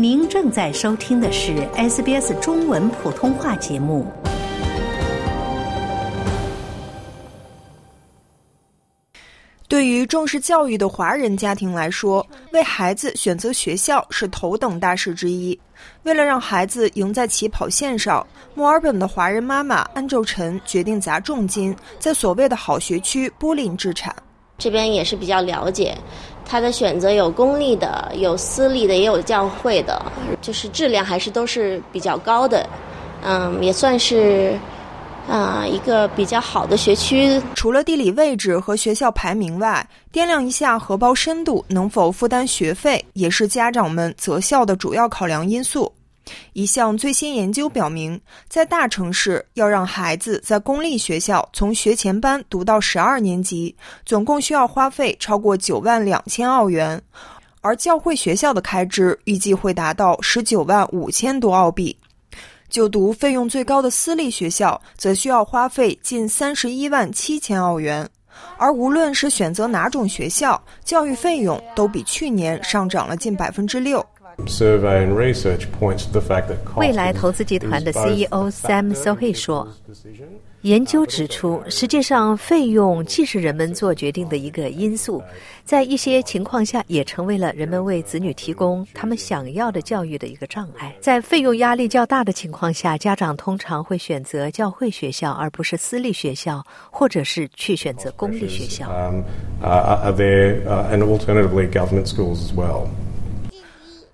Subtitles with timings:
[0.00, 4.06] 您正在收听的是 SBS 中文普通话节目。
[9.66, 15.58] 对于重视教育的华人家庭来说，为孩子选择学校是头等大事之一。
[16.04, 18.24] 为了让孩子赢在起跑线上，
[18.54, 24.14] 墨尔本的华人妈妈安昼晨决定砸重金，在所谓的好学区波林置产。
[24.58, 25.96] 这边也是比较了解。
[26.48, 30.00] 他的选择有公立的，有私立的，也有教会的，
[30.40, 32.66] 就是质量还是都是比较高的，
[33.22, 34.58] 嗯，也算是
[35.28, 37.38] 啊一个比较好的学区。
[37.54, 45.92] 除了地理位置和学校排名外，掂量一下荷包深度，能否负担学费，也是家长们择校的主要考量因素。
[46.52, 56.98] 一项最新研究表明，在大城市，要让孩子在公立学校从学前班读到十二年级，总共需要花费超过九万两千澳元；
[57.60, 61.96] 而教会学校的开支预计会达到十九万五千多澳币。
[62.68, 68.06] 就读费用最高的私立学校，则需要花费近三十一万七千澳元。
[68.56, 74.04] 而无论是选择哪种学校，教育费用都比去年上涨了近百分之六。
[76.76, 79.68] 未来投资集团的 CEO Sam Sohei 说
[80.62, 85.22] ：“研究指出，实际上费用既是人们做决定的一个因素，
[85.64, 90.94] 在一些情况下也成为了人们为子女提供他们想要的教育的一个障碍。
[91.00, 98.88] 在费用压力较大的情况下，家长通常会选择教会学校，而不是私立学校，或者是去选择公立学校。”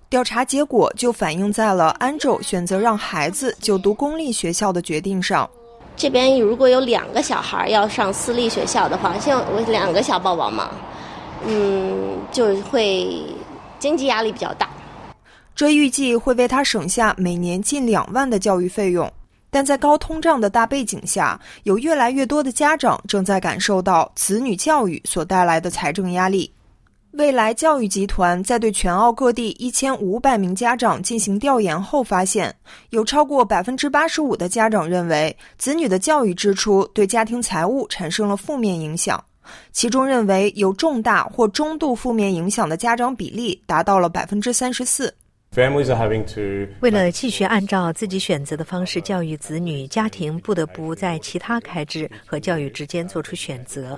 [0.09, 5.49] 调查结果就反映在了安州选择让孩子就读公立学校的决定上。
[5.97, 10.69] 这边如果有两个小孩要上私立学校的话，像我两个小宝宝嘛，
[11.45, 13.09] 嗯，就会
[13.79, 14.69] 经济压力比较大。
[15.55, 19.11] 这预计会为他省下每年近两万的教育费用，
[19.49, 26.51] 但在高通胀的大背景下，有越来越多的家长正在感受到子女教育所带来的财政压力。
[27.17, 32.53] 未来教育集团在对全澳各地一千五百名家长进行调研后发现，
[32.89, 39.23] 有超过百分之八十五的家长认为子女的教育支出对家庭财务产生了负面影响，
[39.71, 45.13] 其中认为有重大或中度负面影响的家长比例达到了百分之三十四。
[46.81, 53.97] 为了继续按照自己选择的方式教育子女，家庭不得不在其他开支和教育之间做出选择。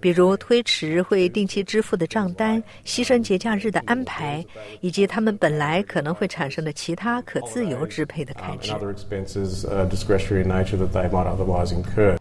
[0.00, 4.44] 比如推迟会定期支付的账单、牺牲节假日的安排，
[4.80, 8.72] 以及他们本来可能会产生的其他可自由支配的开支。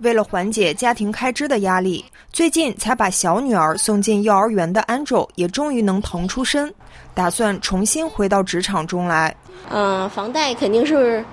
[0.02, 2.04] 为了缓解家庭开支的压力，
[2.34, 6.74] 最近才把小女儿送进幼儿园的 Angel 也终于能腾出身，
[7.14, 9.34] 打算重新回到职场中来。
[9.70, 11.24] 嗯，房贷肯定是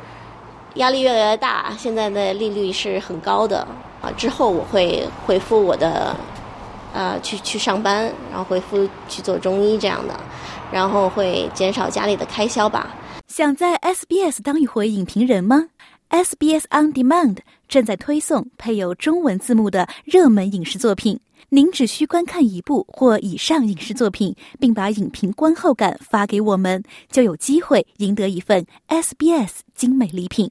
[0.74, 3.66] 压力越来越大，现在的利率是很高的
[4.00, 4.12] 啊。
[4.16, 6.14] 之后我会回复我的。
[6.92, 10.18] 呃，去去上班，然后回复去做中医这样的，
[10.72, 12.94] 然后会减少家里的开销吧。
[13.28, 15.68] 想在 SBS 当一回影评人吗
[16.08, 17.38] ？SBS On Demand
[17.68, 30.50] 正在推送配有中文字幕的热门影视作品，您只需观看一部或以上影视作品，并把影评观后感发给我们，就有机会赢得一份 SBS 精美礼品。